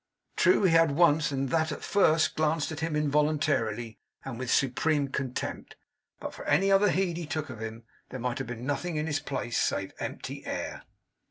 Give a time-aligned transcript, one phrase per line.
[0.35, 5.09] True, he had once, and that at first, glanced at him involuntarily, and with supreme
[5.09, 5.75] contempt;
[6.19, 9.05] but for any other heed he took of him, there might have been nothing in
[9.05, 10.85] his place save empty air.